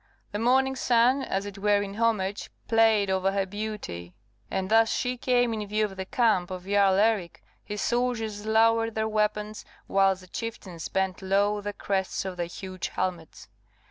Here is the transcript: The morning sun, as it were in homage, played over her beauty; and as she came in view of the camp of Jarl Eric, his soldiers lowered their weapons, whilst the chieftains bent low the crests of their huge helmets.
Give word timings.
The 0.31 0.39
morning 0.39 0.75
sun, 0.75 1.21
as 1.21 1.45
it 1.45 1.59
were 1.59 1.83
in 1.83 1.93
homage, 1.93 2.49
played 2.67 3.11
over 3.11 3.31
her 3.33 3.45
beauty; 3.45 4.15
and 4.49 4.73
as 4.73 4.89
she 4.89 5.15
came 5.15 5.53
in 5.53 5.67
view 5.67 5.85
of 5.85 5.95
the 5.95 6.05
camp 6.05 6.49
of 6.49 6.65
Jarl 6.65 6.95
Eric, 6.95 7.43
his 7.63 7.83
soldiers 7.83 8.43
lowered 8.47 8.95
their 8.95 9.07
weapons, 9.07 9.63
whilst 9.87 10.21
the 10.21 10.27
chieftains 10.27 10.89
bent 10.89 11.21
low 11.21 11.61
the 11.61 11.71
crests 11.73 12.25
of 12.25 12.35
their 12.35 12.47
huge 12.47 12.87
helmets. 12.87 13.47